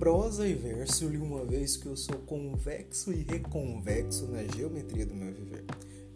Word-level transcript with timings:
prosa 0.00 0.48
e 0.48 0.54
verso, 0.54 1.06
li 1.06 1.18
uma 1.18 1.44
vez 1.44 1.76
que 1.76 1.84
eu 1.84 1.94
sou 1.94 2.16
convexo 2.20 3.12
e 3.12 3.22
reconvexo 3.22 4.26
na 4.28 4.42
geometria 4.44 5.04
do 5.04 5.14
meu 5.14 5.30
viver. 5.30 5.62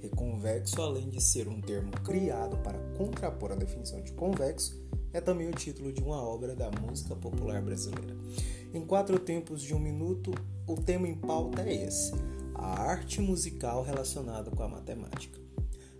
Reconvexo, 0.00 0.80
além 0.80 1.10
de 1.10 1.22
ser 1.22 1.48
um 1.48 1.60
termo 1.60 1.92
criado 2.02 2.56
para 2.62 2.78
contrapor 2.96 3.52
a 3.52 3.54
definição 3.54 4.00
de 4.00 4.12
convexo, 4.12 4.82
é 5.12 5.20
também 5.20 5.50
o 5.50 5.52
título 5.52 5.92
de 5.92 6.02
uma 6.02 6.16
obra 6.16 6.56
da 6.56 6.70
música 6.70 7.14
popular 7.14 7.60
brasileira. 7.60 8.16
Em 8.72 8.80
quatro 8.86 9.18
tempos 9.18 9.60
de 9.60 9.74
um 9.74 9.78
minuto, 9.78 10.32
o 10.66 10.76
tema 10.76 11.06
em 11.06 11.14
pauta 11.14 11.60
é 11.60 11.84
esse: 11.84 12.12
a 12.54 12.80
arte 12.84 13.20
musical 13.20 13.82
relacionada 13.82 14.50
com 14.50 14.62
a 14.62 14.68
matemática. 14.68 15.38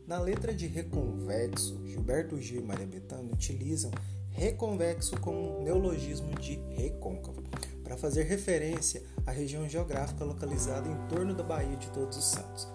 Na 0.07 0.19
letra 0.19 0.55
de 0.55 0.67
reconvexo, 0.67 1.87
Gilberto 1.87 2.41
Gil 2.41 2.63
e 2.63 2.65
Maria 2.65 2.87
Bethânia 2.87 3.35
utilizam 3.35 3.91
reconvexo 4.35 5.19
como 5.21 5.59
um 5.59 5.63
neologismo 5.63 6.35
de 6.35 6.57
recôncavo, 6.77 7.43
para 7.83 7.97
fazer 7.97 8.25
referência 8.25 9.03
à 9.27 9.31
região 9.31 9.69
geográfica 9.69 10.25
localizada 10.25 10.89
em 10.89 11.09
torno 11.09 11.35
da 11.35 11.43
Baía 11.43 11.77
de 11.77 11.89
Todos 11.91 12.17
os 12.17 12.25
Santos. 12.25 12.69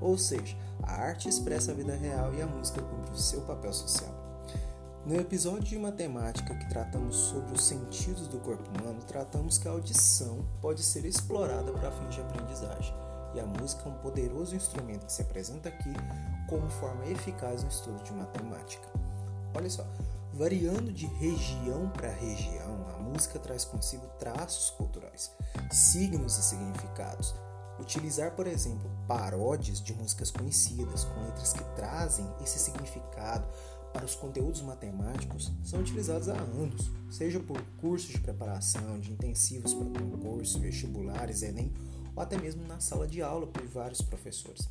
Ou 0.00 0.18
seja, 0.18 0.56
a 0.82 0.92
arte 0.92 1.28
expressa 1.28 1.72
a 1.72 1.74
vida 1.74 1.94
real 1.94 2.34
e 2.34 2.42
a 2.42 2.46
música 2.46 2.82
cumpre 2.82 3.12
o 3.12 3.18
seu 3.18 3.40
papel 3.42 3.72
social. 3.72 4.14
No 5.06 5.14
episódio 5.14 5.62
de 5.62 5.78
matemática 5.78 6.52
que 6.52 6.68
tratamos 6.68 7.16
sobre 7.16 7.54
os 7.54 7.64
sentidos 7.64 8.26
do 8.26 8.38
corpo 8.38 8.68
humano, 8.76 8.98
tratamos 9.06 9.56
que 9.56 9.68
a 9.68 9.70
audição 9.70 10.44
pode 10.60 10.82
ser 10.82 11.04
explorada 11.04 11.70
para 11.72 11.92
fins 11.92 12.16
de 12.16 12.20
aprendizagem, 12.20 12.92
e 13.32 13.38
a 13.38 13.46
música 13.46 13.88
é 13.88 13.88
um 13.88 13.98
poderoso 13.98 14.56
instrumento 14.56 15.06
que 15.06 15.12
se 15.12 15.22
apresenta 15.22 15.68
aqui 15.68 15.92
como 16.48 16.68
forma 16.68 17.06
eficaz 17.06 17.62
no 17.62 17.68
estudo 17.68 18.02
de 18.02 18.12
matemática. 18.12 18.88
Olha 19.54 19.70
só, 19.70 19.86
variando 20.36 20.92
de 20.92 21.06
região 21.06 21.88
para 21.88 22.10
região, 22.10 22.86
a 22.94 22.98
música 22.98 23.38
traz 23.38 23.64
consigo 23.64 24.06
traços 24.18 24.70
culturais, 24.70 25.32
signos 25.70 26.36
e 26.38 26.42
significados. 26.42 27.34
Utilizar, 27.80 28.34
por 28.36 28.46
exemplo, 28.46 28.90
paródias 29.08 29.80
de 29.80 29.94
músicas 29.94 30.30
conhecidas 30.30 31.04
com 31.04 31.22
letras 31.22 31.52
que 31.54 31.64
trazem 31.74 32.26
esse 32.42 32.58
significado 32.58 33.46
para 33.92 34.04
os 34.04 34.14
conteúdos 34.14 34.60
matemáticos 34.60 35.50
são 35.64 35.80
utilizados 35.80 36.28
há 36.28 36.36
anos, 36.36 36.90
seja 37.10 37.40
por 37.40 37.60
cursos 37.80 38.10
de 38.10 38.20
preparação, 38.20 39.00
de 39.00 39.12
intensivos 39.12 39.72
para 39.72 39.86
concursos, 39.86 40.60
vestibulares, 40.60 41.42
Enem, 41.42 41.72
ou 42.14 42.22
até 42.22 42.36
mesmo 42.36 42.66
na 42.66 42.78
sala 42.78 43.06
de 43.06 43.22
aula 43.22 43.46
por 43.46 43.66
vários 43.66 44.02
professores. 44.02 44.68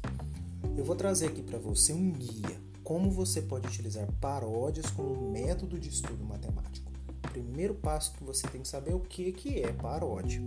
Eu 0.78 0.86
vou 0.86 0.96
trazer 0.96 1.28
aqui 1.28 1.42
para 1.42 1.58
você 1.58 1.92
um 1.94 2.12
guia, 2.12 2.60
como 2.86 3.10
você 3.10 3.42
pode 3.42 3.68
utilizar 3.68 4.08
paródias 4.22 4.92
como 4.92 5.32
método 5.32 5.80
de 5.80 5.90
estudo 5.90 6.24
matemático. 6.24 6.92
Primeiro 7.32 7.74
passo 7.74 8.14
que 8.14 8.24
você 8.24 8.48
tem 8.48 8.62
que 8.62 8.68
saber 8.68 8.92
é 8.92 8.96
o 8.96 9.00
que, 9.00 9.32
que 9.32 9.60
é 9.60 9.74
paródia. 9.74 10.40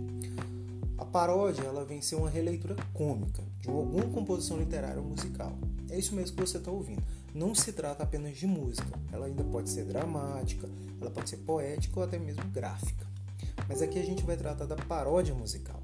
A 0.97 1.03
paródia 1.03 1.63
ela 1.63 1.83
vem 1.83 2.01
ser 2.01 2.15
uma 2.15 2.29
releitura 2.29 2.77
cômica 2.93 3.43
de 3.59 3.69
alguma 3.69 4.05
composição 4.05 4.57
literária 4.57 5.01
ou 5.01 5.07
musical. 5.07 5.53
É 5.89 5.99
isso 5.99 6.15
mesmo 6.15 6.37
que 6.37 6.47
você 6.47 6.57
está 6.57 6.71
ouvindo. 6.71 7.03
Não 7.35 7.53
se 7.53 7.73
trata 7.73 8.03
apenas 8.03 8.37
de 8.37 8.47
música, 8.47 8.97
ela 9.11 9.25
ainda 9.25 9.43
pode 9.43 9.69
ser 9.69 9.83
dramática, 9.83 10.67
ela 11.01 11.11
pode 11.11 11.29
ser 11.29 11.37
poética 11.37 11.99
ou 11.99 12.05
até 12.05 12.17
mesmo 12.17 12.45
gráfica. 12.45 13.05
Mas 13.67 13.81
aqui 13.81 13.99
a 13.99 14.05
gente 14.05 14.23
vai 14.23 14.37
tratar 14.37 14.65
da 14.65 14.77
paródia 14.77 15.35
musical. 15.35 15.81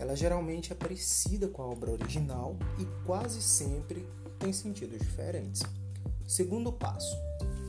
Ela 0.00 0.16
geralmente 0.16 0.72
é 0.72 0.74
parecida 0.74 1.46
com 1.46 1.62
a 1.62 1.66
obra 1.66 1.92
original 1.92 2.56
e 2.80 2.84
quase 3.06 3.40
sempre 3.40 4.04
tem 4.40 4.52
sentidos 4.52 4.98
diferentes. 4.98 5.62
Segundo 6.26 6.72
passo, 6.72 7.16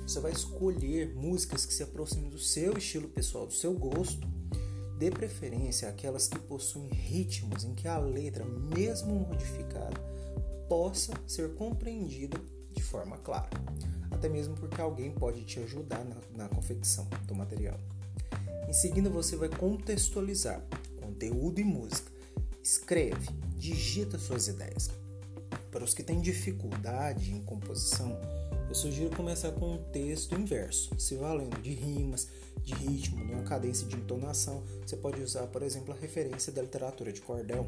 você 0.06 0.20
vai 0.20 0.32
escolher 0.32 1.14
músicas 1.16 1.66
que 1.66 1.74
se 1.74 1.84
aproximem 1.84 2.30
do 2.30 2.40
seu 2.40 2.78
estilo 2.78 3.08
pessoal, 3.08 3.48
do 3.48 3.54
seu 3.54 3.74
gosto 3.74 4.28
Dê 5.04 5.10
preferência 5.10 5.90
àquelas 5.90 6.28
que 6.28 6.40
possuem 6.40 6.88
ritmos 6.88 7.66
em 7.66 7.74
que 7.74 7.88
a 7.88 7.98
letra, 7.98 8.46
mesmo 8.46 9.16
modificada, 9.16 10.00
possa 10.70 11.14
ser 11.28 11.56
compreendida 11.56 12.40
de 12.72 12.82
forma 12.82 13.18
clara, 13.18 13.50
até 14.12 14.30
mesmo 14.30 14.56
porque 14.56 14.80
alguém 14.80 15.12
pode 15.12 15.44
te 15.44 15.60
ajudar 15.60 16.06
na, 16.06 16.16
na 16.36 16.48
confecção 16.48 17.06
do 17.26 17.36
material. 17.36 17.78
Em 18.70 18.74
seguida, 18.74 19.10
você 19.10 19.36
vai 19.36 19.50
contextualizar 19.50 20.64
conteúdo 21.02 21.60
e 21.60 21.64
música. 21.66 22.12
Escreve, 22.62 23.28
digita 23.58 24.18
suas 24.18 24.48
ideias. 24.48 24.90
Para 25.74 25.84
os 25.84 25.96
que 25.96 26.04
têm 26.04 26.22
dificuldade 26.22 27.32
em 27.32 27.42
composição, 27.42 28.16
eu 28.70 28.76
sugiro 28.76 29.10
começar 29.16 29.52
com 29.54 29.74
um 29.74 29.84
texto 29.92 30.36
inverso, 30.36 30.92
se 31.00 31.16
valendo 31.16 31.60
de 31.64 31.74
rimas, 31.74 32.28
de 32.64 32.76
ritmo, 32.76 33.26
de 33.26 33.34
uma 33.34 33.42
cadência 33.42 33.88
de 33.88 33.96
entonação. 33.96 34.64
Você 34.86 34.96
pode 34.96 35.20
usar, 35.20 35.48
por 35.48 35.64
exemplo, 35.64 35.92
a 35.92 35.98
referência 35.98 36.54
da 36.54 36.62
literatura 36.62 37.12
de 37.12 37.22
cordel. 37.22 37.68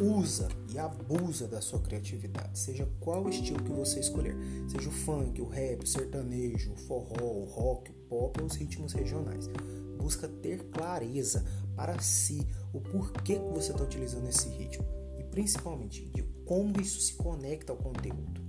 Usa 0.00 0.48
e 0.72 0.78
abusa 0.78 1.46
da 1.46 1.60
sua 1.60 1.80
criatividade, 1.80 2.58
seja 2.58 2.88
qual 2.98 3.28
estilo 3.28 3.62
que 3.62 3.72
você 3.72 4.00
escolher, 4.00 4.34
seja 4.66 4.88
o 4.88 4.92
funk, 4.92 5.38
o 5.42 5.46
rap, 5.46 5.84
o 5.84 5.86
sertanejo, 5.86 6.72
o 6.72 6.76
forró, 6.76 7.26
o 7.26 7.44
rock, 7.44 7.90
o 7.90 7.94
pop 8.08 8.40
ou 8.40 8.46
os 8.46 8.54
ritmos 8.54 8.94
regionais. 8.94 9.50
Busca 9.98 10.28
ter 10.28 10.64
clareza 10.70 11.44
para 11.76 11.98
si 11.98 12.46
o 12.72 12.80
porquê 12.80 13.34
que 13.34 13.50
você 13.50 13.72
está 13.72 13.84
utilizando 13.84 14.28
esse 14.28 14.48
ritmo 14.48 14.84
e 15.18 15.24
principalmente 15.24 16.06
de 16.06 16.22
como 16.46 16.80
isso 16.80 17.00
se 17.00 17.14
conecta 17.14 17.72
ao 17.72 17.76
conteúdo. 17.76 18.40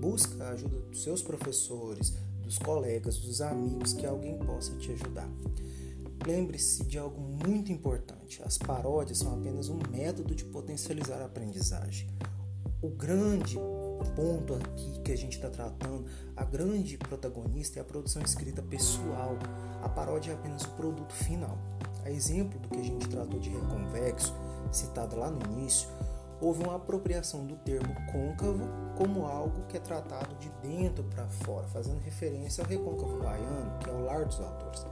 Busca 0.00 0.42
a 0.42 0.50
ajuda 0.50 0.80
dos 0.80 1.02
seus 1.02 1.22
professores, 1.22 2.14
dos 2.42 2.58
colegas, 2.58 3.18
dos 3.18 3.40
amigos, 3.40 3.92
que 3.92 4.04
alguém 4.04 4.36
possa 4.38 4.74
te 4.76 4.90
ajudar. 4.90 5.28
Lembre-se 6.26 6.84
de 6.84 6.98
algo 6.98 7.20
muito 7.20 7.70
importante: 7.70 8.42
as 8.44 8.58
paródias 8.58 9.18
são 9.18 9.34
apenas 9.34 9.68
um 9.68 9.78
método 9.90 10.34
de 10.34 10.44
potencializar 10.44 11.20
a 11.20 11.26
aprendizagem. 11.26 12.08
O 12.80 12.88
grande 12.88 13.56
ponto 14.16 14.54
aqui 14.54 15.00
que 15.04 15.12
a 15.12 15.16
gente 15.16 15.36
está 15.36 15.48
tratando, 15.48 16.04
a 16.36 16.44
grande 16.44 16.98
protagonista 16.98 17.78
é 17.78 17.82
a 17.82 17.84
produção 17.84 18.22
escrita 18.22 18.62
pessoal. 18.62 19.38
A 19.82 19.88
paródia 19.88 20.32
é 20.32 20.34
apenas 20.34 20.62
o 20.62 20.70
produto 20.70 21.12
final. 21.12 21.56
A 22.04 22.10
exemplo 22.10 22.58
do 22.58 22.68
que 22.68 22.78
a 22.78 22.82
gente 22.82 23.08
tratou 23.08 23.38
de 23.38 23.50
reconvexo, 23.50 24.34
citado 24.72 25.16
lá 25.16 25.30
no 25.30 25.40
início, 25.52 25.88
houve 26.42 26.64
uma 26.64 26.74
apropriação 26.74 27.46
do 27.46 27.56
termo 27.56 27.94
côncavo 28.10 28.68
como 28.96 29.24
algo 29.26 29.64
que 29.68 29.76
é 29.76 29.80
tratado 29.80 30.34
de 30.34 30.50
dentro 30.60 31.04
para 31.04 31.26
fora, 31.28 31.66
fazendo 31.68 32.00
referência 32.00 32.64
ao 32.64 32.68
recôncavo 32.68 33.20
baiano, 33.20 33.78
que 33.78 33.88
é 33.88 33.92
o 33.92 34.04
lar 34.04 34.24
dos 34.24 34.40
autores. 34.40 34.84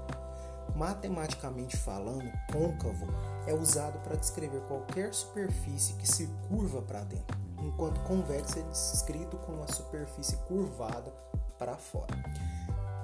Matematicamente 0.77 1.77
falando, 1.77 2.31
côncavo 2.53 3.09
é 3.47 3.53
usado 3.53 3.99
para 3.99 4.17
descrever 4.17 4.61
qualquer 4.63 5.13
superfície 5.13 5.95
que 5.95 6.07
se 6.07 6.29
curva 6.49 6.81
para 6.81 7.01
dentro, 7.01 7.37
enquanto 7.59 8.01
convexo 8.03 8.61
é 8.61 8.63
descrito 8.63 9.37
como 9.39 9.59
uma 9.59 9.73
superfície 9.73 10.37
curvada 10.47 11.13
para 11.59 11.77
fora. 11.77 12.17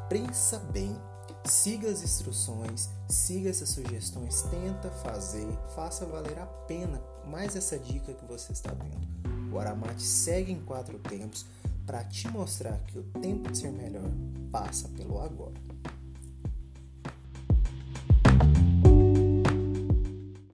Pensa 0.08 0.58
bem 0.58 0.96
Siga 1.48 1.88
as 1.88 2.02
instruções, 2.02 2.90
siga 3.08 3.48
essas 3.48 3.68
sugestões, 3.68 4.42
tenta 4.42 4.90
fazer, 4.90 5.46
faça 5.76 6.04
valer 6.04 6.36
a 6.40 6.46
pena 6.46 7.00
mais 7.24 7.54
essa 7.54 7.78
dica 7.78 8.12
que 8.12 8.24
você 8.24 8.52
está 8.52 8.72
vendo. 8.72 9.54
O 9.54 9.58
Aramate 9.58 10.02
segue 10.02 10.50
em 10.50 10.60
quatro 10.60 10.98
tempos 10.98 11.46
para 11.86 12.02
te 12.02 12.28
mostrar 12.28 12.76
que 12.86 12.98
o 12.98 13.04
tempo 13.20 13.50
de 13.52 13.58
ser 13.58 13.70
melhor 13.70 14.10
passa 14.50 14.88
pelo 14.88 15.20
agora. 15.20 15.54